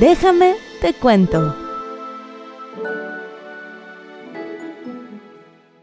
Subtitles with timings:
[0.00, 1.54] Déjame te cuento.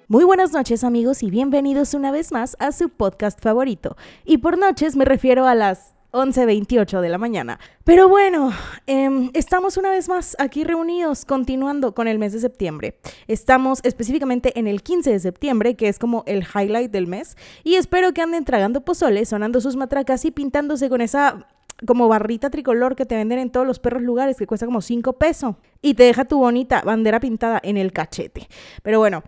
[0.10, 3.96] Muy buenas noches amigos y bienvenidos una vez más a su podcast favorito.
[4.26, 7.58] Y por noches me refiero a las 11.28 de la mañana.
[7.86, 8.52] Pero bueno,
[8.86, 13.00] em, estamos una vez más aquí reunidos, continuando con el mes de septiembre.
[13.28, 17.38] Estamos específicamente en el 15 de septiembre, que es como el highlight del mes.
[17.64, 21.48] Y espero que anden tragando pozole, sonando sus matracas y pintándose con esa
[21.86, 25.14] como barrita tricolor que te venden en todos los perros lugares que cuesta como 5
[25.14, 28.48] pesos y te deja tu bonita bandera pintada en el cachete.
[28.84, 29.24] Pero bueno,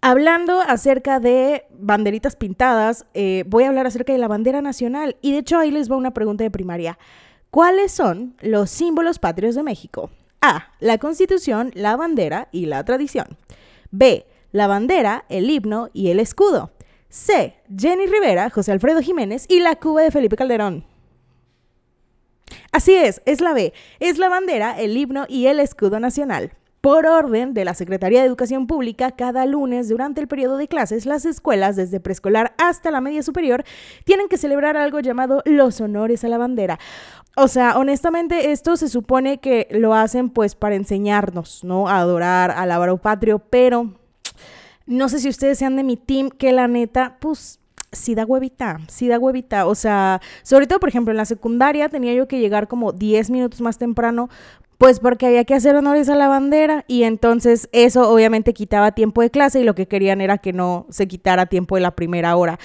[0.00, 5.16] Hablando acerca de banderitas pintadas, eh, voy a hablar acerca de la bandera nacional.
[5.22, 6.98] Y de hecho ahí les va una pregunta de primaria.
[7.50, 10.10] ¿Cuáles son los símbolos patrios de México?
[10.40, 10.68] A.
[10.78, 13.26] La constitución, la bandera y la tradición.
[13.90, 14.24] B.
[14.52, 16.70] La bandera, el himno y el escudo.
[17.08, 17.56] C.
[17.76, 20.84] Jenny Rivera, José Alfredo Jiménez y la Cuba de Felipe Calderón.
[22.72, 23.72] Así es, es la B.
[23.98, 26.52] Es la bandera, el himno y el escudo nacional.
[26.80, 31.06] Por orden de la Secretaría de Educación Pública, cada lunes durante el periodo de clases,
[31.06, 33.64] las escuelas, desde preescolar hasta la media superior,
[34.04, 36.78] tienen que celebrar algo llamado los honores a la bandera.
[37.36, 41.88] O sea, honestamente, esto se supone que lo hacen pues para enseñarnos, ¿no?
[41.88, 43.94] A adorar, al alabar patrio, pero
[44.86, 47.60] no sé si ustedes sean de mi team, que la neta, pues
[47.92, 49.66] sí da huevita, sí da huevita.
[49.66, 53.30] O sea, sobre todo, por ejemplo, en la secundaria tenía yo que llegar como 10
[53.30, 54.28] minutos más temprano,
[54.78, 59.22] pues porque había que hacer honores a la bandera y entonces eso obviamente quitaba tiempo
[59.22, 62.36] de clase y lo que querían era que no se quitara tiempo de la primera
[62.36, 62.58] hora.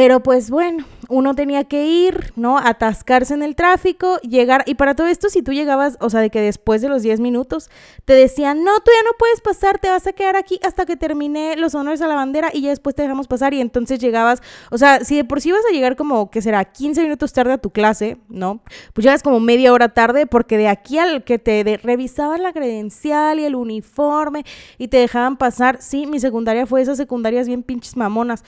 [0.00, 2.56] Pero pues bueno, uno tenía que ir, ¿no?
[2.56, 4.62] Atascarse en el tráfico, llegar.
[4.64, 7.20] Y para todo esto, si tú llegabas, o sea, de que después de los 10
[7.20, 7.68] minutos
[8.06, 10.96] te decían, no, tú ya no puedes pasar, te vas a quedar aquí hasta que
[10.96, 13.52] termine los honores a la bandera y ya después te dejamos pasar.
[13.52, 14.40] Y entonces llegabas,
[14.70, 16.64] o sea, si de por sí vas a llegar como, que será?
[16.64, 18.62] 15 minutos tarde a tu clase, ¿no?
[18.94, 23.38] Pues llegas como media hora tarde porque de aquí al que te revisaban la credencial
[23.38, 24.46] y el uniforme
[24.78, 28.44] y te dejaban pasar, sí, mi secundaria fue esas secundarias bien pinches mamonas.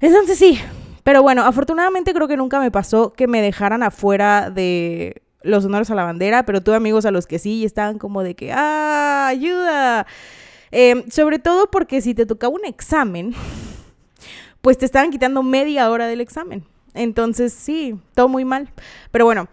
[0.00, 0.60] Entonces sí,
[1.02, 5.90] pero bueno, afortunadamente creo que nunca me pasó que me dejaran afuera de los honores
[5.90, 8.52] a la bandera, pero tuve amigos a los que sí y estaban como de que,
[8.52, 10.06] ¡ah, ayuda!
[10.70, 13.34] Em, sobre todo porque si te tocaba un examen,
[14.60, 16.64] pues te estaban quitando media hora del examen.
[16.94, 18.70] Entonces sí, todo muy mal.
[19.10, 19.48] Pero bueno,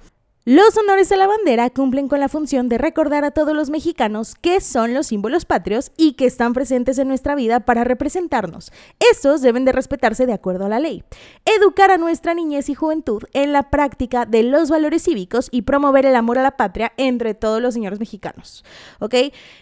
[0.48, 4.36] los honores a la bandera cumplen con la función de recordar a todos los mexicanos
[4.40, 8.72] qué son los símbolos patrios y que están presentes en nuestra vida para representarnos.
[9.12, 11.04] Estos deben de respetarse de acuerdo a la ley.
[11.46, 16.06] Educar a nuestra niñez y juventud en la práctica de los valores cívicos y promover
[16.06, 18.64] el amor a la patria entre todos los señores mexicanos.
[19.00, 19.16] ¿Ok?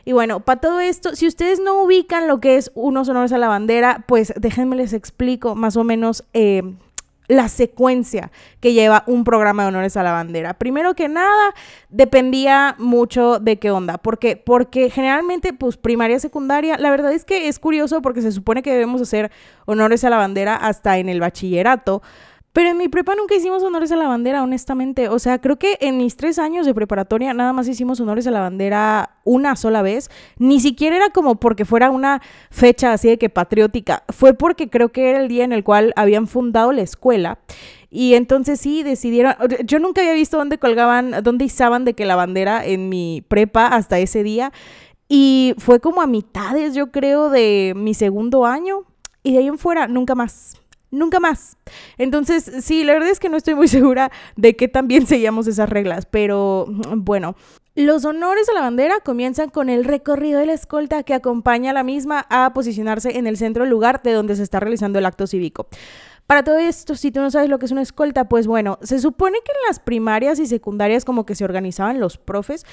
[0.03, 3.37] Y bueno, para todo esto, si ustedes no ubican lo que es unos honores a
[3.37, 6.61] la bandera, pues déjenme les explico más o menos eh,
[7.27, 10.53] la secuencia que lleva un programa de honores a la bandera.
[10.55, 11.53] Primero que nada,
[11.89, 13.97] dependía mucho de qué onda.
[13.97, 14.35] ¿Por qué?
[14.37, 18.71] Porque generalmente, pues primaria, secundaria, la verdad es que es curioso porque se supone que
[18.71, 19.31] debemos hacer
[19.65, 22.01] honores a la bandera hasta en el bachillerato.
[22.53, 25.09] Pero en mi prepa nunca hicimos honores a la bandera, honestamente.
[25.09, 28.31] O sea, creo que en mis tres años de preparatoria nada más hicimos honores a
[28.31, 30.11] la bandera una sola vez.
[30.37, 32.21] Ni siquiera era como porque fuera una
[32.51, 34.03] fecha así de que patriótica.
[34.09, 37.39] Fue porque creo que era el día en el cual habían fundado la escuela.
[37.89, 39.33] Y entonces sí decidieron.
[39.65, 43.65] Yo nunca había visto dónde colgaban, dónde izaban de que la bandera en mi prepa
[43.65, 44.53] hasta ese día.
[45.09, 48.83] Y fue como a mitades, yo creo, de mi segundo año.
[49.23, 50.59] Y de ahí en fuera, nunca más
[50.93, 51.57] nunca más.
[51.97, 55.69] Entonces, sí, la verdad es que no estoy muy segura de que también seguíamos esas
[55.69, 57.35] reglas, pero bueno.
[57.75, 61.73] Los honores a la bandera comienzan con el recorrido de la escolta que acompaña a
[61.73, 65.07] la misma a posicionarse en el centro del lugar de donde se está realizando el
[65.07, 65.67] acto cívico.
[66.27, 68.99] Para todo esto, si tú no sabes lo que es una escolta, pues bueno, se
[68.99, 72.63] supone que en las primarias y secundarias como que se organizaban los profes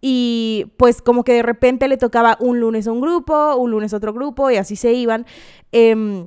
[0.00, 3.94] y pues como que de repente le tocaba un lunes a un grupo, un lunes
[3.94, 5.24] a otro grupo y así se iban.
[5.70, 6.26] Eh,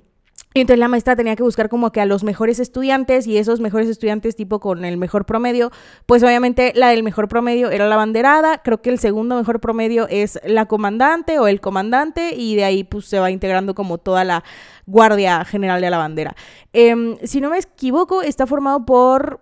[0.54, 3.62] y entonces la maestra tenía que buscar como que a los mejores estudiantes y esos
[3.62, 5.72] mejores estudiantes tipo con el mejor promedio,
[6.06, 10.08] pues obviamente la del mejor promedio era la banderada, creo que el segundo mejor promedio
[10.10, 14.26] es la comandante o el comandante y de ahí pues se va integrando como toda
[14.26, 14.44] la
[14.86, 16.36] guardia general de la bandera.
[16.74, 19.40] Em, si no me equivoco, está formado por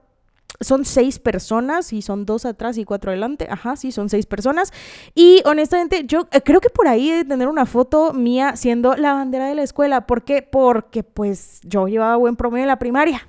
[0.61, 3.47] son seis personas y son dos atrás y cuatro adelante.
[3.49, 4.73] Ajá, sí, son seis personas.
[5.15, 9.13] Y honestamente, yo eh, creo que por ahí de tener una foto mía siendo la
[9.13, 10.05] bandera de la escuela.
[10.05, 10.41] ¿Por qué?
[10.41, 13.27] Porque pues yo llevaba buen promedio en la primaria.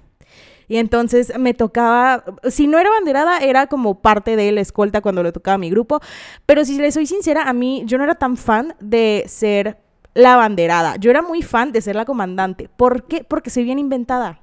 [0.66, 5.24] Y entonces me tocaba, si no era banderada, era como parte de la escolta cuando
[5.24, 6.00] le tocaba a mi grupo.
[6.46, 9.78] Pero si le soy sincera, a mí yo no era tan fan de ser
[10.14, 10.96] la banderada.
[10.96, 12.68] Yo era muy fan de ser la comandante.
[12.76, 13.24] ¿Por qué?
[13.24, 14.40] Porque soy bien inventada.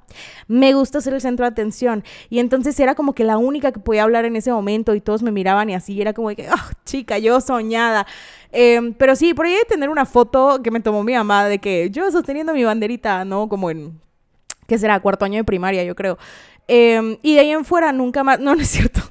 [0.47, 2.03] Me gusta ser el centro de atención.
[2.29, 5.23] Y entonces era como que la única que podía hablar en ese momento y todos
[5.23, 5.99] me miraban y así.
[5.99, 8.07] Era como que, oh, chica, yo soñada.
[8.51, 11.59] Em, pero sí, por ahí hay tener una foto que me tomó mi mamá de
[11.59, 13.49] que yo sosteniendo mi banderita, ¿no?
[13.49, 13.99] Como en,
[14.67, 14.99] ¿qué será?
[15.01, 16.17] Cuarto año de primaria, yo creo.
[16.67, 19.01] Em, y de ahí en fuera nunca más, no, no es cierto.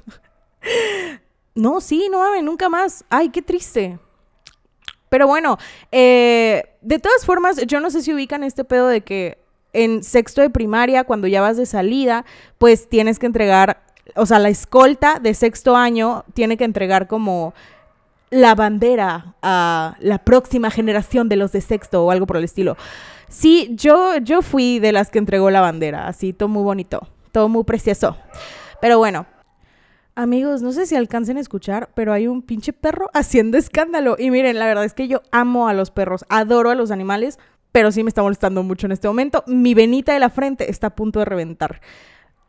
[1.55, 3.05] no, sí, no mames, nunca más.
[3.09, 3.99] Ay, qué triste.
[5.09, 5.57] Pero bueno,
[5.91, 9.37] eh, de todas formas, yo no sé si ubican este pedo de que
[9.73, 12.25] en sexto de primaria, cuando ya vas de salida,
[12.57, 13.81] pues tienes que entregar,
[14.15, 17.53] o sea, la escolta de sexto año tiene que entregar como
[18.29, 22.75] la bandera a la próxima generación de los de sexto o algo por el estilo.
[23.29, 27.49] Sí, yo, yo fui de las que entregó la bandera, así, todo muy bonito, todo
[27.49, 28.17] muy precioso.
[28.81, 29.25] Pero bueno,
[30.17, 34.15] Amigos, no sé si alcancen a escuchar, pero hay un pinche perro haciendo escándalo.
[34.17, 37.37] Y miren, la verdad es que yo amo a los perros, adoro a los animales,
[37.71, 39.43] pero sí me está molestando mucho en este momento.
[39.45, 41.81] Mi venita de la frente está a punto de reventar.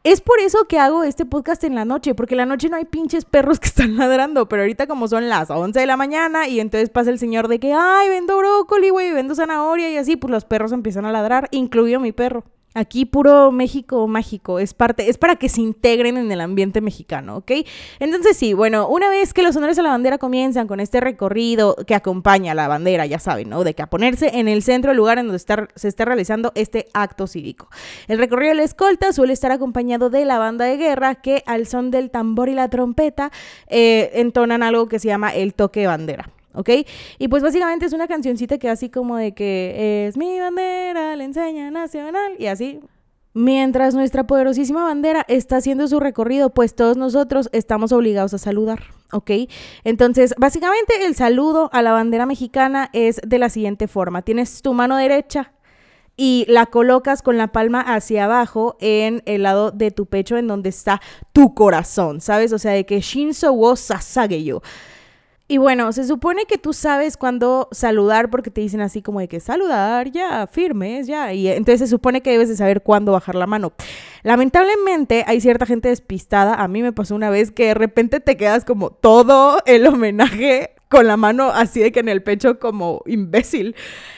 [0.02, 2.76] Es por eso que hago este podcast en la noche, porque en la noche no
[2.76, 6.48] hay pinches perros que están ladrando, pero ahorita como son las 11 de la mañana
[6.48, 10.16] y entonces pasa el señor de que, ay, vendo brócoli, güey, vendo zanahoria y así,
[10.16, 12.44] pues los perros empiezan a ladrar, incluido mi perro.
[12.78, 17.38] Aquí puro México mágico, es parte, es para que se integren en el ambiente mexicano,
[17.38, 17.50] ¿ok?
[17.98, 21.74] Entonces sí, bueno, una vez que los honores a la bandera comienzan con este recorrido
[21.88, 23.64] que acompaña a la bandera, ya saben, ¿no?
[23.64, 25.40] De que a ponerse en el centro, el lugar en donde
[25.74, 27.68] se está realizando este acto cívico.
[28.06, 31.66] El recorrido de la escolta suele estar acompañado de la banda de guerra que al
[31.66, 33.32] son del tambor y la trompeta
[33.66, 36.30] eh, entonan algo que se llama el toque de bandera.
[36.58, 36.70] ¿Ok?
[37.18, 41.24] Y pues básicamente es una cancioncita que así como de que es mi bandera, la
[41.24, 42.80] enseña nacional y así.
[43.32, 48.82] Mientras nuestra poderosísima bandera está haciendo su recorrido, pues todos nosotros estamos obligados a saludar,
[49.12, 49.30] ¿ok?
[49.84, 54.22] Entonces, básicamente el saludo a la bandera mexicana es de la siguiente forma.
[54.22, 55.52] Tienes tu mano derecha
[56.16, 60.48] y la colocas con la palma hacia abajo en el lado de tu pecho en
[60.48, 61.00] donde está
[61.32, 62.52] tu corazón, ¿sabes?
[62.52, 64.60] O sea, de que Shinzo wo Sasageyo.
[65.50, 69.28] Y bueno, se supone que tú sabes cuándo saludar porque te dicen así como de
[69.28, 71.32] que saludar, ya, firmes, ya.
[71.32, 73.72] Y entonces se supone que debes de saber cuándo bajar la mano.
[74.22, 76.54] Lamentablemente hay cierta gente despistada.
[76.56, 80.74] A mí me pasó una vez que de repente te quedas como todo el homenaje
[80.88, 83.74] con la mano así de que en el pecho como imbécil.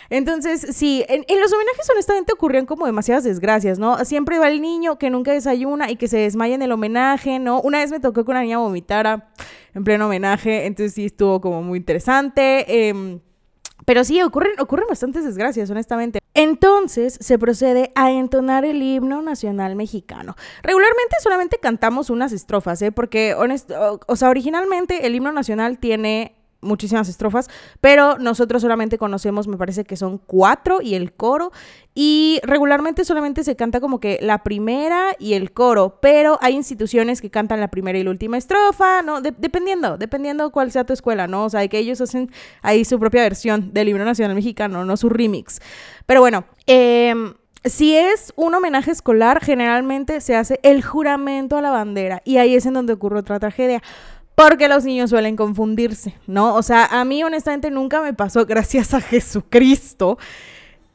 [0.09, 4.05] Entonces, sí, en, los homenajes honestamente ocurrían como demasiadas desgracias, ¿no?
[4.05, 7.61] Siempre va el niño que nunca desayuna y que se desmaya en el homenaje, ¿no?
[7.61, 9.29] Una vez me tocó que una niña vomitara
[9.75, 12.89] en pleno homenaje, entonces sí estuvo como muy interesante.
[12.89, 13.21] Em,
[13.85, 16.21] pero sí, ocurren, ocurren bastantes desgracias, honestamente.
[16.35, 20.37] Entonces se procede a entonar el himno nacional mexicano.
[20.63, 22.93] Regularmente solamente cantamos unas estrofas, ¿eh?
[22.93, 27.49] Porque, honesto, o sea, originalmente el himno nacional tiene muchísimas estrofas,
[27.81, 31.53] pero nosotros solamente conocemos, me parece que son cuatro y el coro,
[31.95, 37.21] y regularmente solamente se canta como que la primera y el coro, pero hay instituciones
[37.21, 39.21] que cantan la primera y la última estrofa, ¿no?
[39.21, 41.45] dependiendo, dependiendo cuál sea tu escuela, ¿no?
[41.45, 42.31] O sea, que ellos hacen
[42.63, 45.61] ahí su propia versión del himno nacional mexicano, no su remix.
[46.07, 47.15] Pero bueno, eh,
[47.65, 52.55] si es un homenaje escolar, generalmente se hace el juramento a la bandera, y ahí
[52.55, 53.83] es en donde ocurre otra tragedia
[54.35, 56.55] porque los niños suelen confundirse, ¿no?
[56.55, 60.19] O sea, a mí honestamente nunca me pasó, gracias a Jesucristo,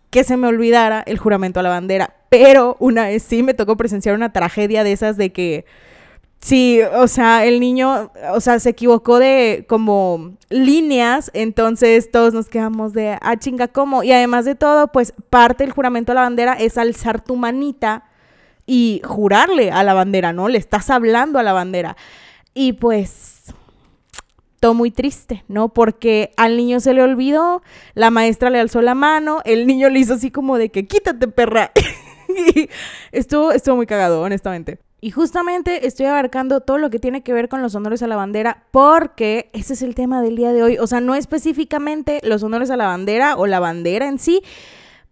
[0.09, 2.15] que se me olvidara el juramento a la bandera.
[2.29, 5.65] Pero una vez sí me tocó presenciar una tragedia de esas de que,
[6.39, 12.49] sí, o sea, el niño, o sea, se equivocó de como líneas, entonces todos nos
[12.49, 14.03] quedamos de, ah, chinga, ¿cómo?
[14.03, 18.05] Y además de todo, pues parte del juramento a la bandera es alzar tu manita
[18.65, 20.47] y jurarle a la bandera, ¿no?
[20.47, 21.95] Le estás hablando a la bandera.
[22.55, 23.53] Y pues
[24.59, 25.69] todo muy triste, ¿no?
[25.69, 27.61] Porque al niño se le olvidó,
[27.93, 31.27] la maestra le alzó la mano, el niño le hizo así como de que quítate,
[31.27, 31.71] perra.
[32.55, 32.69] y
[33.11, 34.79] estuvo, estuvo muy cagado, honestamente.
[35.01, 38.15] Y justamente estoy abarcando todo lo que tiene que ver con los honores a la
[38.15, 40.77] bandera porque ese es el tema del día de hoy.
[40.79, 44.41] O sea, no específicamente los honores a la bandera o la bandera en sí,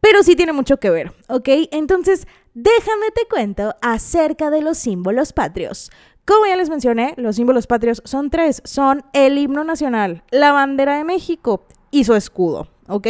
[0.01, 1.47] pero sí tiene mucho que ver, ¿ok?
[1.71, 5.91] Entonces, déjame te cuento acerca de los símbolos patrios.
[6.25, 8.61] Como ya les mencioné, los símbolos patrios son tres.
[8.63, 13.07] Son el himno nacional, la bandera de México y su escudo, ¿ok?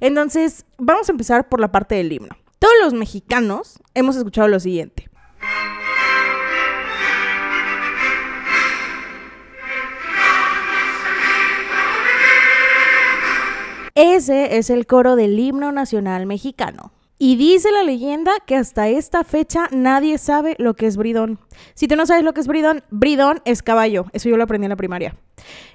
[0.00, 2.34] Entonces, vamos a empezar por la parte del himno.
[2.58, 5.10] Todos los mexicanos hemos escuchado lo siguiente.
[13.94, 16.92] Ese es el coro del himno nacional mexicano.
[17.18, 21.38] Y dice la leyenda que hasta esta fecha nadie sabe lo que es bridón.
[21.74, 24.04] Si tú no sabes lo que es bridón, bridón es caballo.
[24.12, 25.16] Eso yo lo aprendí en la primaria.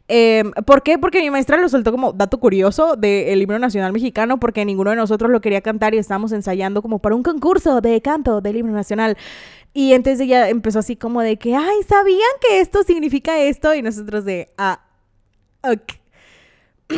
[0.07, 0.99] Em, ¿Por qué?
[0.99, 4.97] Porque mi maestra lo soltó como dato curioso del himno nacional mexicano, porque ninguno de
[4.97, 8.73] nosotros lo quería cantar y estábamos ensayando como para un concurso de canto del himno
[8.73, 9.17] nacional.
[9.73, 13.73] Y entonces ella empezó así como de que, ay, ¿sabían que esto significa esto?
[13.73, 14.81] Y nosotros de, ah,
[15.63, 16.00] ok.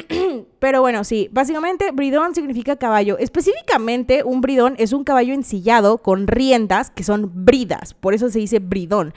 [0.60, 3.18] Pero bueno, sí, básicamente bridón significa caballo.
[3.18, 8.40] Específicamente, un bridón es un caballo ensillado con riendas que son bridas, por eso se
[8.40, 9.14] dice bridón.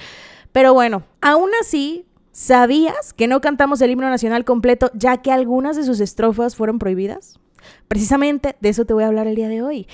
[0.52, 5.76] Pero bueno, aún así, ¿sabías que no cantamos el himno nacional completo ya que algunas
[5.76, 7.38] de sus estrofas fueron prohibidas?
[7.88, 9.86] Precisamente de eso te voy a hablar el día de hoy.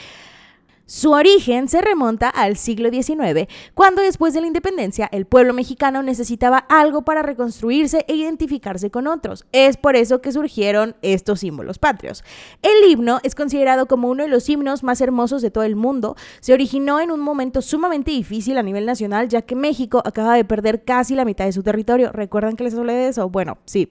[0.86, 6.02] Su origen se remonta al siglo XIX, cuando después de la independencia el pueblo mexicano
[6.02, 9.46] necesitaba algo para reconstruirse e identificarse con otros.
[9.52, 12.24] Es por eso que surgieron estos símbolos patrios.
[12.62, 16.16] El himno es considerado como uno de los himnos más hermosos de todo el mundo.
[16.40, 20.44] Se originó en un momento sumamente difícil a nivel nacional, ya que México acaba de
[20.44, 22.10] perder casi la mitad de su territorio.
[22.12, 23.28] ¿Recuerdan que les hablé de eso?
[23.28, 23.88] Bueno, sí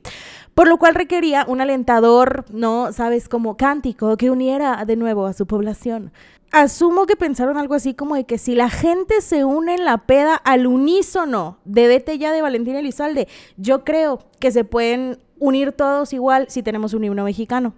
[0.54, 2.92] por lo cual requería un alentador, ¿no?
[2.92, 6.12] Sabes, como cántico que uniera de nuevo a su población
[6.52, 10.00] asumo que pensaron algo así como de que si la gente se une en la
[10.00, 13.28] peda al unísono de Vete ya de Valentín Elizalde,
[13.58, 17.74] yo creo que se pueden unir todos igual si tenemos un himno mexicano.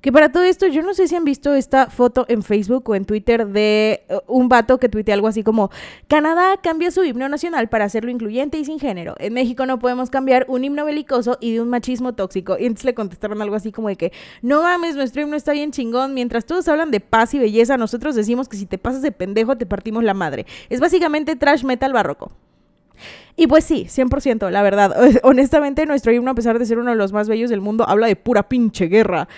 [0.00, 2.94] Que para todo esto, yo no sé si han visto esta foto en Facebook o
[2.94, 5.70] en Twitter de uh, un vato que tuitea algo así como:
[6.06, 9.16] Canadá cambia su himno nacional para hacerlo incluyente y sin género.
[9.18, 12.56] En México no podemos cambiar un himno belicoso y de un machismo tóxico.
[12.58, 15.72] Y entonces le contestaron algo así como de que: No mames, nuestro himno está bien
[15.72, 16.14] chingón.
[16.14, 19.56] Mientras todos hablan de paz y belleza, nosotros decimos que si te pasas de pendejo
[19.56, 20.46] te partimos la madre.
[20.68, 22.30] Es básicamente trash metal barroco.
[23.36, 24.94] Y pues sí, 100%, la verdad.
[25.22, 28.06] Honestamente, nuestro himno, a pesar de ser uno de los más bellos del mundo, habla
[28.06, 29.28] de pura pinche guerra.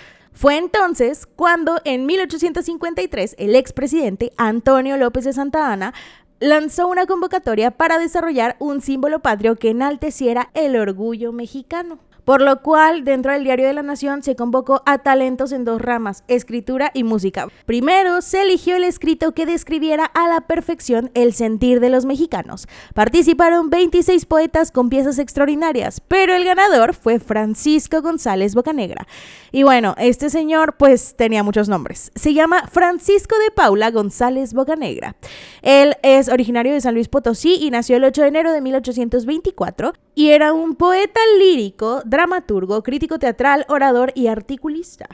[0.41, 5.93] Fue entonces cuando en 1853 el expresidente Antonio López de Santa Ana
[6.39, 11.99] lanzó una convocatoria para desarrollar un símbolo patrio que enalteciera el orgullo mexicano
[12.31, 15.81] por lo cual dentro del Diario de la Nación se convocó a talentos en dos
[15.81, 17.49] ramas, escritura y música.
[17.65, 22.69] Primero, se eligió el escrito que describiera a la perfección el sentir de los mexicanos.
[22.93, 29.05] Participaron 26 poetas con piezas extraordinarias, pero el ganador fue Francisco González Bocanegra.
[29.51, 32.13] Y bueno, este señor pues tenía muchos nombres.
[32.15, 35.17] Se llama Francisco de Paula González Bocanegra.
[35.61, 39.91] Él es originario de San Luis Potosí y nació el 8 de enero de 1824
[40.15, 45.07] y era un poeta lírico dramaturgo, crítico teatral, orador y articulista.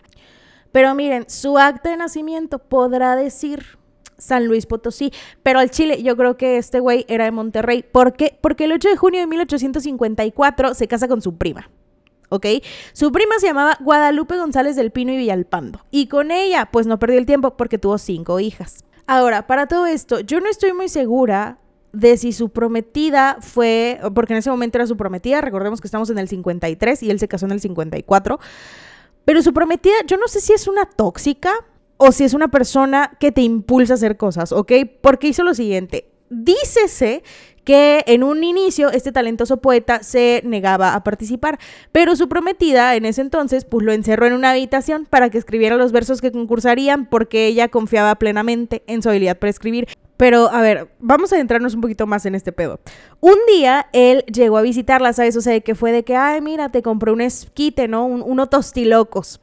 [0.73, 3.77] Pero miren, su acta de nacimiento podrá decir
[4.17, 7.83] San Luis Potosí, pero al Chile yo creo que este güey era de Monterrey.
[7.83, 8.37] ¿Por qué?
[8.41, 11.69] Porque el 8 de junio de 1854 se casa con su prima.
[12.29, 12.45] ¿ok?
[12.91, 15.85] Su prima se llamaba Guadalupe González del Pino y Villalpando.
[15.91, 18.83] Y con ella, pues no perdió el tiempo porque tuvo cinco hijas.
[19.05, 21.59] Ahora, para todo esto, yo no estoy muy segura
[21.93, 26.09] de si su prometida fue, porque en ese momento era su prometida, recordemos que estamos
[26.09, 28.39] en el 53 y él se casó en el 54,
[29.25, 31.51] pero su prometida, yo no sé si es una tóxica
[31.97, 34.71] o si es una persona que te impulsa a hacer cosas, ¿ok?
[35.01, 37.23] Porque hizo lo siguiente, dícese
[37.67, 41.59] que en un inicio este talentoso poeta se negaba a participar,
[41.91, 45.75] pero su prometida en ese entonces pues lo encerró en una habitación para que escribiera
[45.75, 49.89] los versos que concursarían porque ella confiaba plenamente en su habilidad para escribir.
[50.15, 52.79] Pero, a ver, vamos a adentrarnos un poquito más en este pedo.
[53.19, 55.35] Un día él llegó a visitarla, ¿sabes?
[55.35, 58.05] O sea, que fue de que, ay, mira, te compré un esquite, ¿no?
[58.05, 59.41] Un, uno tostilocos.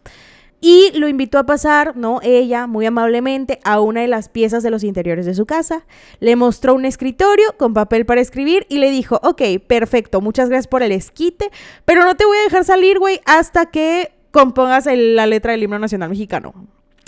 [0.60, 2.20] Y lo invitó a pasar, ¿no?
[2.22, 5.84] Ella, muy amablemente, a una de las piezas de los interiores de su casa.
[6.20, 10.68] Le mostró un escritorio con papel para escribir y le dijo, ok, perfecto, muchas gracias
[10.68, 11.50] por el esquite,
[11.84, 15.78] pero no te voy a dejar salir, güey, hasta que compongas la letra del himno
[15.78, 16.54] nacional mexicano.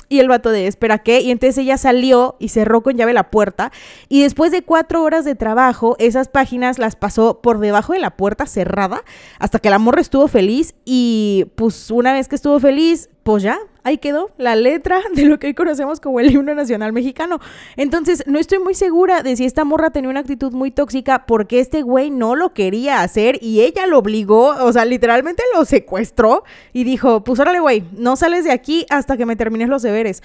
[0.08, 1.20] Y el vato de, espera, ¿qué?
[1.20, 3.72] Y entonces ella salió y cerró con llave la puerta.
[4.08, 8.16] Y después de cuatro horas de trabajo, esas páginas las pasó por debajo de la
[8.16, 9.02] puerta cerrada
[9.38, 10.74] hasta que la morra estuvo feliz.
[10.84, 15.38] Y pues una vez que estuvo feliz, pues ya, ahí quedó la letra de lo
[15.38, 17.38] que hoy conocemos como el himno nacional mexicano.
[17.76, 21.60] Entonces, no estoy muy segura de si esta morra tenía una actitud muy tóxica porque
[21.60, 26.42] este güey no lo quería hacer y ella lo obligó, o sea, literalmente lo secuestró
[26.72, 30.20] y dijo, pues órale, güey, no sales de aquí hasta que me termines los deberes.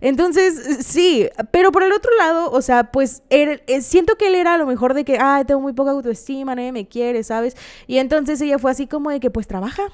[0.00, 4.54] Entonces, sí, pero por el otro lado, o sea, pues eh, siento que él era
[4.54, 7.56] a lo mejor de que, ay, tengo muy poca autoestima, nadie me quiere, ¿sabes?
[7.86, 9.84] Y entonces ella fue así como de que, pues trabaja,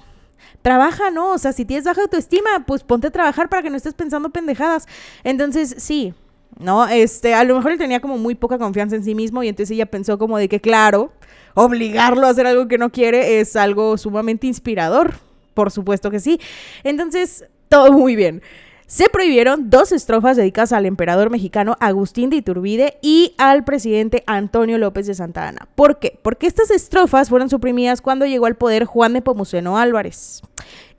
[0.62, 1.33] trabaja, ¿no?
[1.33, 4.30] O sea, si tienes baja autoestima, pues ponte a trabajar para que no estés pensando
[4.30, 4.87] pendejadas.
[5.25, 6.14] Entonces, sí,
[6.59, 6.87] ¿no?
[6.87, 9.75] Este, a lo mejor él tenía como muy poca confianza en sí mismo y entonces
[9.75, 11.12] ella pensó como de que, claro,
[11.54, 15.14] obligarlo a hacer algo que no quiere es algo sumamente inspirador.
[15.54, 16.40] Por supuesto que sí.
[16.85, 18.42] Entonces, todo muy bien.
[18.88, 24.78] Se prohibieron dos estrofas dedicadas al emperador mexicano Agustín de Iturbide y al presidente Antonio
[24.78, 25.68] López de Santa Ana.
[25.75, 26.18] ¿Por qué?
[26.23, 30.40] Porque estas estrofas fueron suprimidas cuando llegó al poder Juan de Pomuceno Álvarez.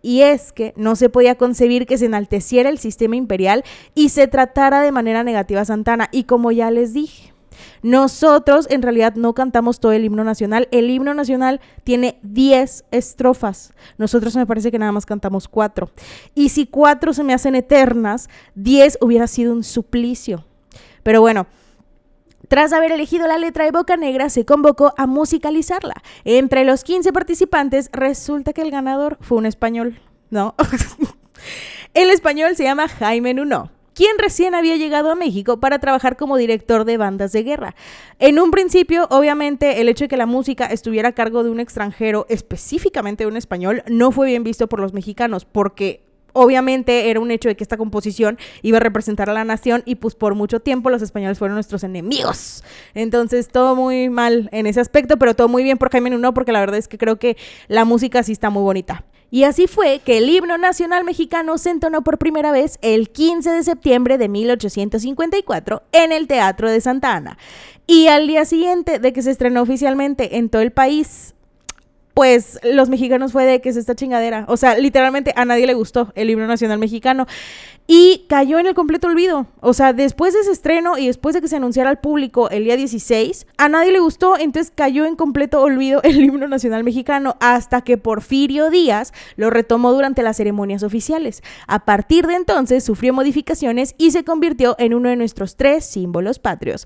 [0.03, 3.63] Y es que no se podía concebir que se enalteciera el sistema imperial
[3.95, 6.09] y se tratara de manera negativa a Santana.
[6.11, 7.33] Y como ya les dije,
[7.81, 10.67] nosotros en realidad no cantamos todo el himno nacional.
[10.71, 13.73] El himno nacional tiene 10 estrofas.
[13.97, 15.89] Nosotros me parece que nada más cantamos 4.
[16.35, 20.45] Y si 4 se me hacen eternas, 10 hubiera sido un suplicio.
[21.03, 21.47] Pero bueno,
[22.47, 25.95] tras haber elegido la letra de Boca Negra, se convocó a musicalizarla.
[26.25, 29.99] Entre los 15 participantes, resulta que el ganador fue un español.
[30.29, 30.55] No.
[31.93, 36.37] el español se llama Jaime Nuno quien recién había llegado a México para trabajar como
[36.37, 37.75] director de bandas de guerra.
[38.17, 41.59] En un principio, obviamente, el hecho de que la música estuviera a cargo de un
[41.59, 46.01] extranjero, específicamente de un español, no fue bien visto por los mexicanos, porque
[46.31, 49.95] obviamente era un hecho de que esta composición iba a representar a la nación y
[49.95, 52.63] pues por mucho tiempo los españoles fueron nuestros enemigos.
[52.93, 56.53] Entonces todo muy mal en ese aspecto, pero todo muy bien por Jaime Nuno porque
[56.53, 57.35] la verdad es que creo que
[57.67, 59.03] la música sí está muy bonita.
[59.31, 63.51] Y así fue que el himno nacional mexicano se entonó por primera vez el 15
[63.51, 67.37] de septiembre de 1854 en el Teatro de Santa Ana.
[67.85, 71.35] Y al día siguiente de que se estrenó oficialmente en todo el país,
[72.13, 74.45] pues los mexicanos fue de que es esta chingadera.
[74.47, 77.27] O sea, literalmente a nadie le gustó el himno nacional mexicano.
[77.91, 79.47] Y cayó en el completo olvido.
[79.61, 82.65] O sea, después de ese estreno y después de que se anunciara al público el
[82.65, 87.35] día 16, a nadie le gustó, entonces cayó en completo olvido el himno nacional mexicano
[87.39, 91.41] hasta que Porfirio Díaz lo retomó durante las ceremonias oficiales.
[91.65, 96.37] A partir de entonces sufrió modificaciones y se convirtió en uno de nuestros tres símbolos
[96.37, 96.85] patrios.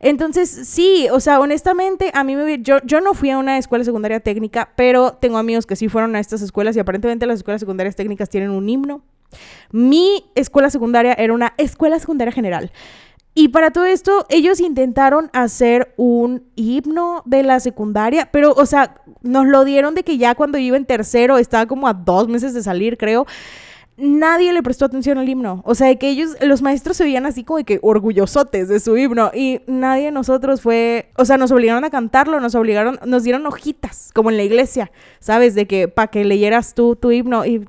[0.00, 2.62] Entonces, sí, o sea, honestamente, a mí me...
[2.62, 6.16] Yo, yo no fui a una escuela secundaria técnica, pero tengo amigos que sí fueron
[6.16, 9.02] a estas escuelas y aparentemente las escuelas secundarias técnicas tienen un himno.
[9.70, 12.72] Mi escuela secundaria era una escuela secundaria general.
[13.34, 18.96] Y para todo esto, ellos intentaron hacer un himno de la secundaria, pero, o sea,
[19.22, 22.52] nos lo dieron de que ya cuando iba en tercero, estaba como a dos meses
[22.52, 23.26] de salir, creo
[23.98, 25.60] nadie le prestó atención al himno.
[25.64, 29.30] O sea, que ellos, los maestros se veían así como que orgullosotes de su himno
[29.34, 33.44] y nadie de nosotros fue, o sea, nos obligaron a cantarlo, nos obligaron, nos dieron
[33.46, 35.54] hojitas, como en la iglesia, ¿sabes?
[35.54, 37.66] De que para que leyeras tú tu himno y,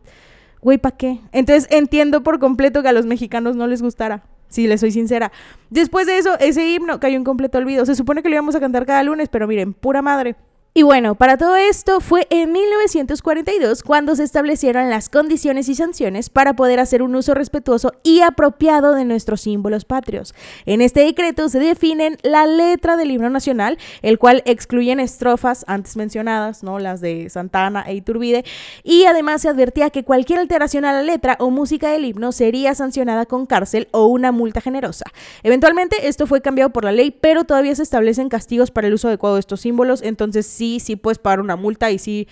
[0.62, 1.20] güey, ¿para qué?
[1.32, 4.24] Entonces entiendo por completo que a los mexicanos no les gustara.
[4.48, 5.32] Si les soy sincera.
[5.70, 7.86] Después de eso, ese himno cayó en completo olvido.
[7.86, 10.36] Se supone que lo íbamos a cantar cada lunes, pero miren, pura madre.
[10.76, 16.30] Y bueno, para todo esto fue en 1942 cuando se establecieron las condiciones y sanciones
[16.30, 20.36] para poder hacer un uso respetuoso y apropiado de nuestros símbolos patrios.
[20.68, 25.98] En este decreto se definen la letra del himno nacional, el cual excluyen estrofas antes
[25.98, 26.78] mencionadas, ¿no?
[26.78, 28.46] Las de Santana e Iturbide,
[28.84, 32.76] y además se advertía que cualquier alteración a la letra o música del himno sería
[32.76, 35.06] sancionada con cárcel o una multa generosa.
[35.42, 39.08] Eventualmente esto fue cambiado por la ley, pero todavía se establecen castigos para el uso
[39.08, 42.28] adecuado de estos símbolos, entonces sí sí, puedes pagar una multa y sí,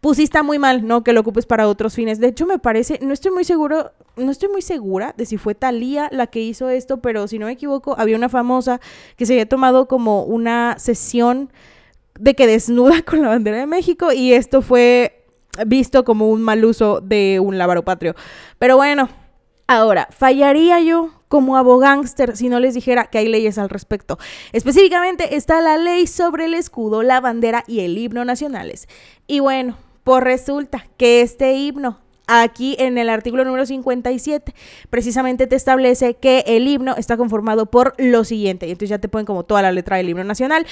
[0.00, 1.02] pues sí está muy mal, ¿no?
[1.02, 2.20] Que lo ocupes para otros fines.
[2.20, 5.54] De hecho, me parece, no estoy muy seguro, no estoy muy segura de si fue
[5.54, 8.80] Talía la que hizo esto, pero si no me equivoco, había una famosa
[9.16, 11.50] que se había tomado como una sesión
[12.18, 15.24] de que desnuda con la bandera de México y esto fue
[15.66, 18.14] visto como un mal uso de un lábaro patrio.
[18.58, 19.08] Pero bueno,
[19.66, 24.18] ahora, ¿fallaría yo como abogánster si no les dijera que hay leyes al respecto.
[24.50, 28.88] Específicamente está la ley sobre el escudo, la bandera y el himno nacionales.
[29.28, 34.52] Y bueno, pues resulta que este himno aquí en el artículo número 57
[34.90, 38.66] precisamente te establece que el himno está conformado por lo siguiente.
[38.66, 40.66] Y entonces ya te ponen como toda la letra del himno nacional.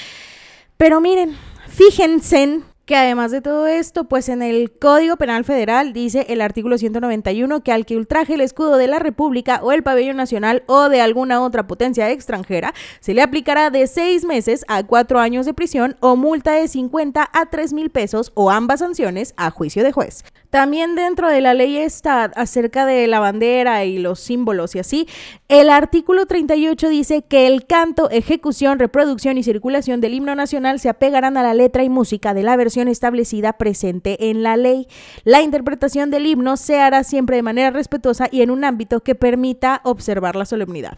[0.77, 1.37] Pero miren,
[1.69, 6.79] fíjense que además de todo esto, pues en el Código Penal Federal dice el artículo
[6.79, 10.89] 191 que al que ultraje el escudo de la República o el pabellón nacional o
[10.89, 15.53] de alguna otra potencia extranjera, se le aplicará de seis meses a cuatro años de
[15.53, 19.93] prisión o multa de 50 a 3 mil pesos o ambas sanciones a juicio de
[19.93, 20.25] juez.
[20.51, 25.07] También dentro de la ley está acerca de la bandera y los símbolos y así,
[25.49, 30.89] el artículo 38 dice que el canto, ejecución, reproducción y circulación del himno nacional se
[30.89, 34.87] apegarán a la letra y música de la versión establecida presente en la ley.
[35.25, 39.15] La interpretación del himno se hará siempre de manera respetuosa y en un ámbito que
[39.15, 40.97] permita observar la solemnidad.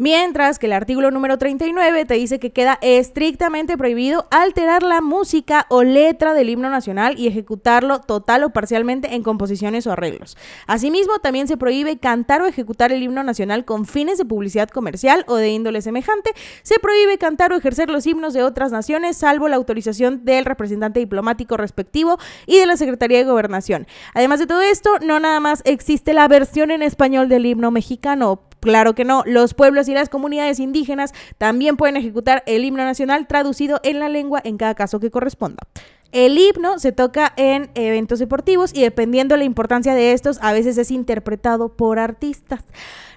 [0.00, 5.66] Mientras que el artículo número 39 te dice que queda estrictamente prohibido alterar la música
[5.70, 10.36] o letra del himno nacional y ejecutarlo total o parcialmente en composiciones o arreglos.
[10.68, 15.24] Asimismo, también se prohíbe cantar o ejecutar el himno nacional con fines de publicidad comercial
[15.26, 16.30] o de índole semejante.
[16.62, 21.00] Se prohíbe cantar o ejercer los himnos de otras naciones, salvo la autorización del representante
[21.00, 23.88] diplomático respectivo y de la Secretaría de Gobernación.
[24.14, 28.42] Además de todo esto, no nada más existe la versión en español del himno mexicano
[28.60, 33.26] Claro que no, los pueblos y las comunidades indígenas también pueden ejecutar el himno nacional
[33.26, 35.62] traducido en la lengua en cada caso que corresponda.
[36.10, 40.54] El himno se toca en eventos deportivos y dependiendo de la importancia de estos, a
[40.54, 42.64] veces es interpretado por artistas,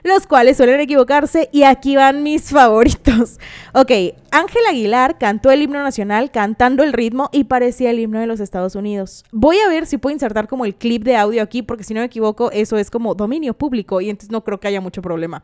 [0.04, 3.39] los cuales suelen equivocarse y aquí van mis favoritos.
[3.73, 3.89] Ok,
[4.32, 8.41] Ángel Aguilar cantó el himno nacional cantando el ritmo y parecía el himno de los
[8.41, 9.23] Estados Unidos.
[9.32, 12.01] Voy a ver si puedo insertar como el clip de audio aquí porque si no
[12.01, 15.41] me equivoco eso es como dominio público y entonces no creo que haya mucho problema.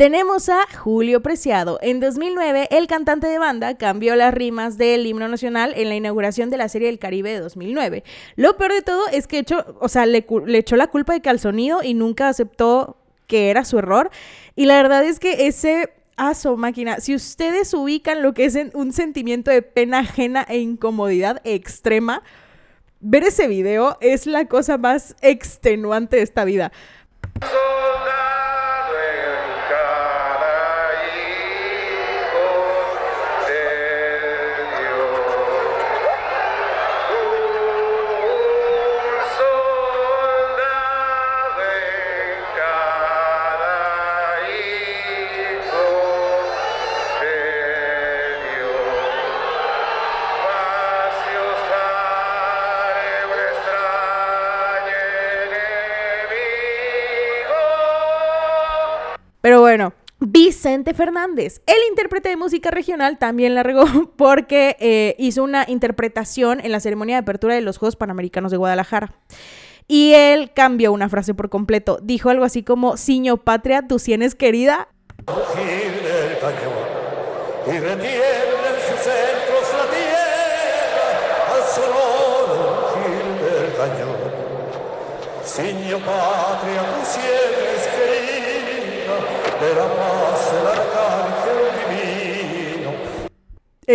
[0.00, 1.78] Tenemos a Julio Preciado.
[1.82, 6.48] En 2009, el cantante de banda cambió las rimas del himno nacional en la inauguración
[6.48, 8.02] de la Serie del Caribe de 2009.
[8.34, 11.28] Lo peor de todo es que echó, o sea, le, echó la culpa de que
[11.28, 14.08] al sonido y nunca aceptó que era su error.
[14.56, 18.94] Y la verdad es que ese aso máquina, si ustedes ubican lo que es un
[18.94, 22.22] sentimiento de pena ajena e incomodidad extrema,
[23.00, 26.72] ver ese video es la cosa más extenuante de esta vida.
[60.94, 63.84] Fernández, el intérprete de música regional, también la regó
[64.16, 68.56] porque eh, hizo una interpretación en la ceremonia de apertura de los Juegos Panamericanos de
[68.56, 69.12] Guadalajara.
[69.88, 71.98] Y él cambió una frase por completo.
[72.00, 74.88] Dijo algo así como, Siño patria, tú tienes querida.
[85.44, 87.04] Siño patria, tú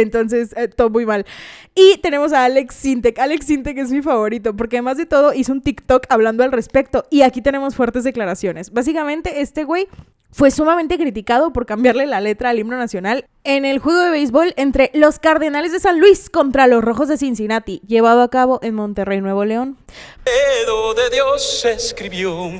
[0.02, 1.26] entonces, eh, todo muy mal.
[1.74, 3.20] Y tenemos a Alex Sintek.
[3.20, 7.06] Alex Sintek es mi favorito porque además de todo hizo un TikTok hablando al respecto.
[7.10, 8.72] Y aquí tenemos fuertes declaraciones.
[8.72, 9.88] Básicamente, este güey
[10.32, 14.54] fue sumamente criticado por cambiarle la letra al himno nacional en el juego de béisbol
[14.58, 18.76] entre los Cardenales de San Luis contra los Rojos de Cincinnati, llevado a cabo en
[18.76, 19.78] Monterrey, Nuevo León.
[20.26, 22.52] de Dios escribió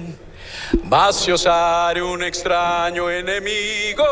[0.84, 4.06] Vaciosar un extraño enemigo,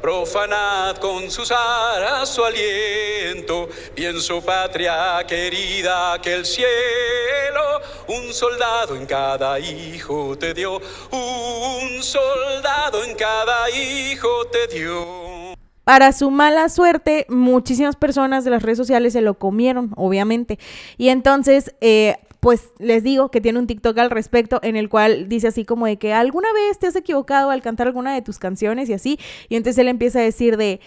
[0.00, 8.32] profanad con sus aras su aliento, y en su patria querida que el cielo, un
[8.32, 15.54] soldado en cada hijo te dio, un soldado en cada hijo te dio.
[15.84, 20.58] Para su mala suerte, muchísimas personas de las redes sociales se lo comieron, obviamente.
[20.96, 25.30] Y entonces, eh, pues les digo que tiene un TikTok al respecto en el cual
[25.30, 28.38] dice así como de que alguna vez te has equivocado al cantar alguna de tus
[28.38, 29.18] canciones y así.
[29.48, 30.78] Y entonces él empieza a decir de...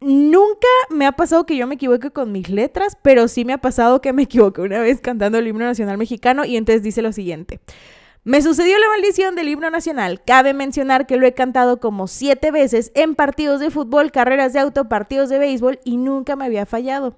[0.00, 3.58] Nunca me ha pasado que yo me equivoque con mis letras, pero sí me ha
[3.58, 7.12] pasado que me equivoqué una vez cantando el himno nacional mexicano y entonces dice lo
[7.12, 7.60] siguiente.
[8.24, 10.24] Me sucedió la maldición del himno nacional.
[10.26, 14.58] Cabe mencionar que lo he cantado como siete veces en partidos de fútbol, carreras de
[14.58, 17.16] auto, partidos de béisbol y nunca me había fallado.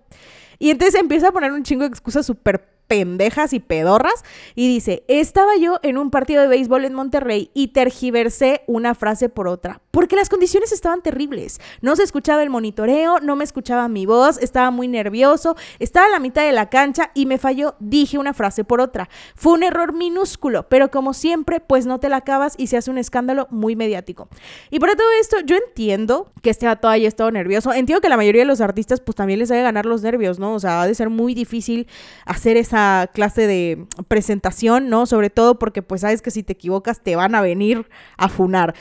[0.59, 4.25] Y entonces empieza a poner un chingo de excusas súper pendejas y pedorras
[4.55, 9.29] y dice, estaba yo en un partido de béisbol en Monterrey y tergiversé una frase
[9.29, 11.61] por otra, porque las condiciones estaban terribles.
[11.83, 16.11] No se escuchaba el monitoreo, no me escuchaba mi voz, estaba muy nervioso, estaba a
[16.11, 19.09] la mitad de la cancha y me falló, dije una frase por otra.
[19.35, 22.91] Fue un error minúsculo, pero como siempre, pues no te la acabas y se hace
[22.91, 24.29] un escándalo muy mediático.
[24.71, 28.17] Y por todo esto, yo entiendo que este vato haya estado nervioso, entiendo que la
[28.17, 30.55] mayoría de los artistas pues también les ha de ganar los nervios, ¿no?
[30.55, 31.87] O sea, ha de ser muy difícil
[32.25, 32.78] hacer esa
[33.13, 35.07] clase de presentación, ¿no?
[35.07, 38.75] Sobre todo porque pues sabes que si te equivocas te van a venir a funar.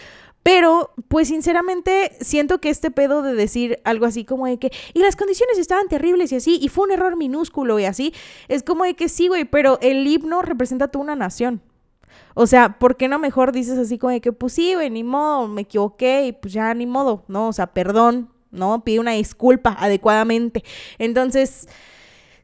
[0.47, 4.99] Pero, pues sinceramente, siento que este pedo de decir algo así como de que, y
[4.99, 8.13] las condiciones estaban terribles y así, y fue un error minúsculo y así,
[8.47, 11.61] es como de que sí, güey, pero el himno representa toda una nación.
[12.33, 15.03] O sea, ¿por qué no mejor dices así como de que, pues sí, güey, ni
[15.03, 17.49] modo, me equivoqué y pues ya ni modo, ¿no?
[17.49, 18.85] O sea, perdón, ¿no?
[18.85, 20.63] Pide una disculpa adecuadamente.
[20.97, 21.67] Entonces,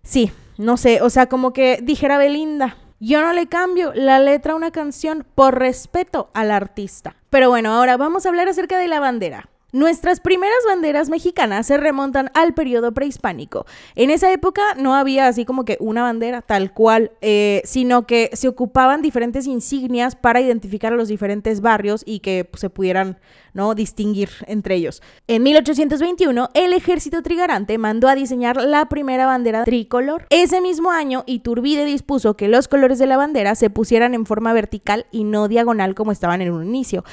[0.01, 4.53] sí, no sé, o sea, como que dijera Belinda, yo no le cambio la letra
[4.53, 7.15] a una canción por respeto al artista.
[7.29, 9.49] Pero bueno, ahora vamos a hablar acerca de la bandera.
[9.73, 13.65] Nuestras primeras banderas mexicanas se remontan al periodo prehispánico.
[13.95, 18.29] En esa época no había así como que una bandera tal cual, eh, sino que
[18.33, 23.17] se ocupaban diferentes insignias para identificar a los diferentes barrios y que pues, se pudieran
[23.53, 23.73] ¿no?
[23.75, 25.01] distinguir entre ellos.
[25.27, 30.25] En 1821, el ejército trigarante mandó a diseñar la primera bandera tricolor.
[30.29, 34.53] Ese mismo año, Iturbide dispuso que los colores de la bandera se pusieran en forma
[34.53, 37.03] vertical y no diagonal como estaban en un inicio.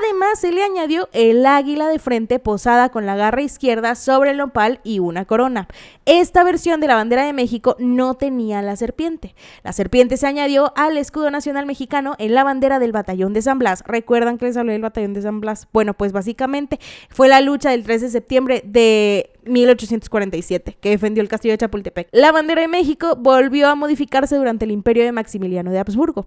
[0.00, 4.38] Además, se le añadió el águila de frente posada con la garra izquierda sobre el
[4.38, 5.68] nopal y una corona.
[6.04, 9.34] Esta versión de la bandera de México no tenía la serpiente.
[9.62, 13.58] La serpiente se añadió al escudo nacional mexicano en la bandera del batallón de San
[13.58, 13.82] Blas.
[13.86, 15.66] ¿Recuerdan que les hablé del batallón de San Blas?
[15.92, 21.52] Pues básicamente fue la lucha del 13 de septiembre de 1847, que defendió el castillo
[21.52, 22.08] de Chapultepec.
[22.12, 26.26] La bandera de México volvió a modificarse durante el imperio de Maximiliano de Habsburgo.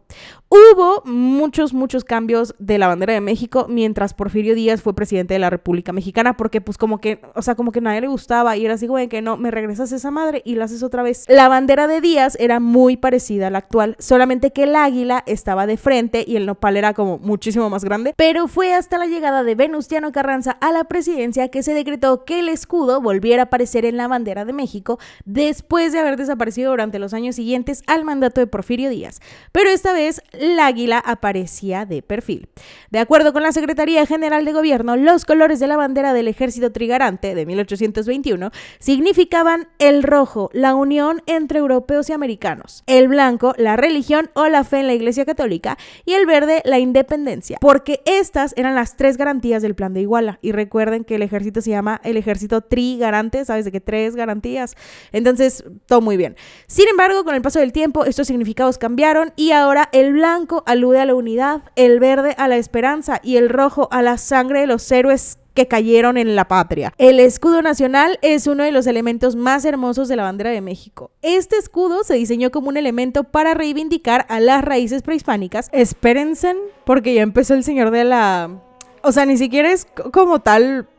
[0.49, 5.39] Hubo muchos, muchos cambios de la bandera de México mientras Porfirio Díaz fue presidente de
[5.39, 8.65] la República Mexicana, porque pues como que, o sea, como que nadie le gustaba y
[8.65, 11.25] era así, güey, que no, me regresas esa madre y la haces otra vez.
[11.27, 15.65] La bandera de Díaz era muy parecida a la actual, solamente que el águila estaba
[15.65, 19.43] de frente y el nopal era como muchísimo más grande, pero fue hasta la llegada
[19.43, 23.85] de Venustiano Carranza a la presidencia que se decretó que el escudo volviera a aparecer
[23.85, 28.41] en la bandera de México después de haber desaparecido durante los años siguientes al mandato
[28.41, 29.21] de Porfirio Díaz.
[29.53, 32.49] Pero esta vez el águila aparecía de perfil.
[32.91, 36.73] De acuerdo con la Secretaría General de Gobierno, los colores de la bandera del Ejército
[36.73, 43.77] Trigarante de 1821 significaban el rojo, la unión entre europeos y americanos, el blanco, la
[43.77, 48.53] religión o la fe en la Iglesia Católica y el verde, la independencia, porque estas
[48.57, 50.39] eran las tres garantías del plan de Iguala.
[50.41, 53.65] Y recuerden que el ejército se llama el Ejército Tri garante, ¿sabes?
[53.65, 54.75] De que tres garantías.
[55.11, 56.35] Entonces, todo muy bien.
[56.67, 60.99] Sin embargo, con el paso del tiempo, estos significados cambiaron y ahora el blanco alude
[60.99, 64.67] a la unidad, el verde a la esperanza y el rojo a la sangre de
[64.67, 66.93] los héroes que cayeron en la patria.
[66.99, 71.09] El escudo nacional es uno de los elementos más hermosos de la bandera de México.
[71.23, 75.69] Este escudo se diseñó como un elemento para reivindicar a las raíces prehispánicas.
[75.71, 76.55] Espérense,
[76.85, 78.61] porque ya empezó el señor de la...
[79.01, 80.89] O sea, ni siquiera es como tal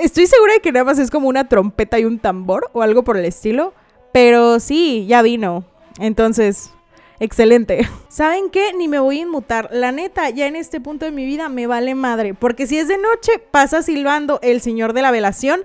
[0.00, 3.04] Estoy segura de que nada más es como una trompeta y un tambor o algo
[3.04, 3.74] por el estilo.
[4.12, 5.64] Pero sí, ya vino.
[5.98, 6.72] Entonces,
[7.18, 7.86] excelente.
[8.08, 8.72] ¿Saben qué?
[8.72, 9.68] Ni me voy a inmutar.
[9.72, 12.32] La neta, ya en este punto de mi vida me vale madre.
[12.32, 15.60] Porque si es de noche, pasa silbando el señor de la velación.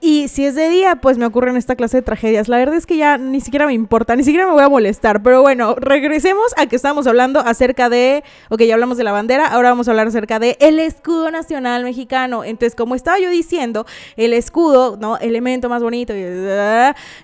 [0.00, 2.48] Y si es de día, pues me ocurren esta clase de tragedias.
[2.48, 5.22] La verdad es que ya ni siquiera me importa, ni siquiera me voy a molestar.
[5.22, 8.22] Pero bueno, regresemos a que estamos hablando acerca de.
[8.48, 11.82] Ok, ya hablamos de la bandera, ahora vamos a hablar acerca de el escudo nacional
[11.82, 12.44] mexicano.
[12.44, 15.16] Entonces, como estaba yo diciendo, el escudo, ¿no?
[15.18, 16.12] Elemento más bonito.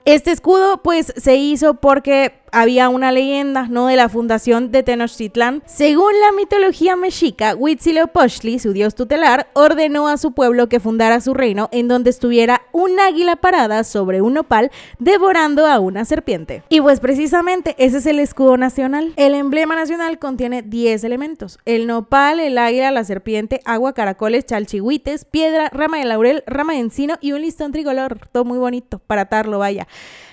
[0.05, 3.89] Este escudo, pues se hizo porque había una leyenda, ¿no?
[3.89, 5.63] De la fundación de Tenochtitlán.
[5.67, 11.35] Según la mitología mexica, Huitzilopochtli, su dios tutelar, ordenó a su pueblo que fundara su
[11.35, 16.63] reino en donde estuviera un águila parada sobre un nopal devorando a una serpiente.
[16.69, 19.13] Y pues precisamente ese es el escudo nacional.
[19.17, 21.59] El emblema nacional contiene 10 elementos.
[21.65, 26.79] El nopal, el águila, la serpiente, agua, caracoles, chalchihuites, piedra, rama de laurel, rama de
[26.79, 28.29] encino y un listón tricolor.
[28.31, 29.89] Todo muy bonito para atarlo, vaya.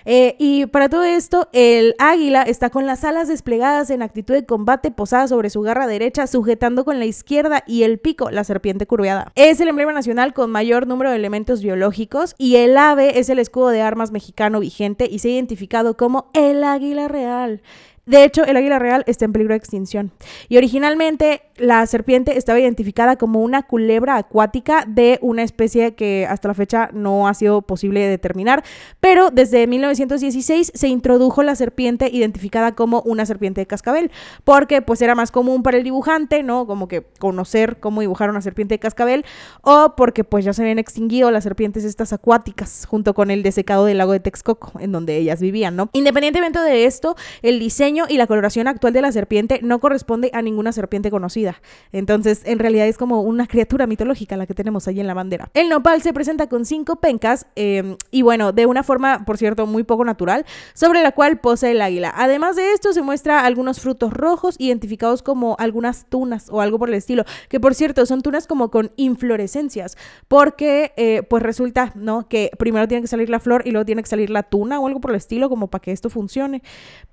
[0.05, 4.45] Eh, y para todo esto, el águila está con las alas desplegadas en actitud de
[4.45, 8.86] combate posada sobre su garra derecha, sujetando con la izquierda y el pico la serpiente
[8.86, 9.32] curveada.
[9.36, 13.39] Es el emblema nacional con mayor número de elementos biológicos y el ave es el
[13.39, 17.62] escudo de armas mexicano vigente y se ha identificado como el águila real.
[18.05, 20.11] De hecho, el águila real está en peligro de extinción.
[20.49, 26.47] Y originalmente la serpiente estaba identificada como una culebra acuática de una especie que hasta
[26.47, 28.63] la fecha no ha sido posible determinar,
[28.99, 34.11] pero desde 1916 se introdujo la serpiente identificada como una serpiente de cascabel,
[34.43, 36.65] porque pues era más común para el dibujante, ¿no?
[36.65, 39.25] Como que conocer cómo dibujar una serpiente de cascabel,
[39.61, 43.85] o porque pues ya se habían extinguido las serpientes estas acuáticas junto con el desecado
[43.85, 45.89] del lago de Texcoco, en donde ellas vivían, ¿no?
[45.93, 50.41] Independientemente de esto, el diseño y la coloración actual de la serpiente no corresponde a
[50.41, 51.62] ninguna serpiente conocida.
[51.91, 55.49] Entonces, en realidad es como una criatura mitológica la que tenemos ahí en la bandera.
[55.54, 59.65] El nopal se presenta con cinco pencas em, y bueno, de una forma, por cierto,
[59.65, 62.13] muy poco natural, sobre la cual posa el águila.
[62.15, 66.89] Además de esto, se muestra algunos frutos rojos identificados como algunas tunas o algo por
[66.89, 72.27] el estilo, que por cierto son tunas como con inflorescencias, porque eh, pues resulta, ¿no?
[72.27, 74.88] Que primero tiene que salir la flor y luego tiene que salir la tuna o
[74.88, 76.62] algo por el estilo como para que esto funcione.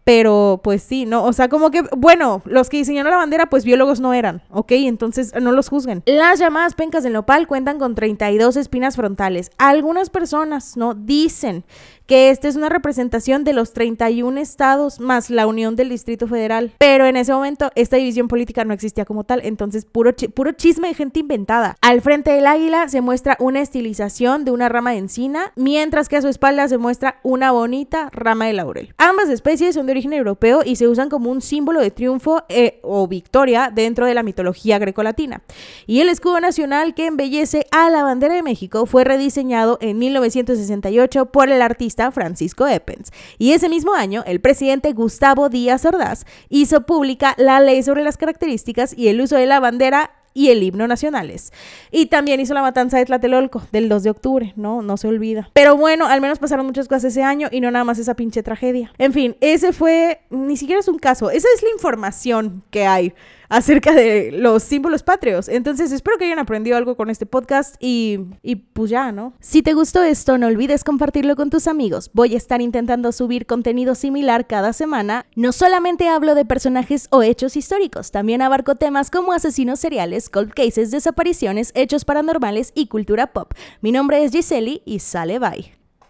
[0.04, 1.24] Pero pues sí, ¿no?
[1.24, 4.72] O sea, como que, bueno, los que diseñaron la bandera, pues biólogos no eran, ¿ok?
[4.72, 6.02] Entonces no los juzguen.
[6.04, 9.50] Las llamadas pencas del nopal cuentan con 32 espinas frontales.
[9.56, 10.92] Algunas personas, ¿no?
[10.92, 11.64] Dicen
[12.08, 16.72] que esta es una representación de los 31 estados más la unión del Distrito Federal.
[16.78, 20.88] Pero en ese momento esta división política no existía como tal, entonces puro, puro chisme
[20.88, 21.76] de gente inventada.
[21.82, 26.16] Al frente del águila se muestra una estilización de una rama de encina, mientras que
[26.16, 28.94] a su espalda se muestra una bonita rama de laurel.
[28.96, 32.80] Ambas especies son de origen europeo y se usan como un símbolo de triunfo eh,
[32.82, 35.42] o victoria dentro de la mitología grecolatina.
[35.86, 41.26] Y el escudo nacional que embellece a la bandera de México fue rediseñado en 1968
[41.26, 43.10] por el artista Francisco Eppens.
[43.38, 48.16] Y ese mismo año, el presidente Gustavo Díaz Ordaz hizo pública la ley sobre las
[48.16, 51.52] características y el uso de la bandera y el himno nacionales.
[51.90, 54.82] Y también hizo la matanza de Tlatelolco del 2 de octubre, ¿no?
[54.82, 55.50] No se olvida.
[55.52, 58.42] Pero bueno, al menos pasaron muchas cosas ese año y no nada más esa pinche
[58.42, 58.92] tragedia.
[58.98, 63.14] En fin, ese fue, ni siquiera es un caso, esa es la información que hay
[63.48, 65.48] acerca de los símbolos patrios.
[65.48, 69.34] Entonces espero que hayan aprendido algo con este podcast y, y pues ya, ¿no?
[69.40, 72.10] Si te gustó esto, no olvides compartirlo con tus amigos.
[72.12, 75.26] Voy a estar intentando subir contenido similar cada semana.
[75.34, 80.52] No solamente hablo de personajes o hechos históricos, también abarco temas como asesinos seriales, cold
[80.52, 83.52] cases, desapariciones, hechos paranormales y cultura pop.
[83.80, 85.77] Mi nombre es Giseli y sale bye.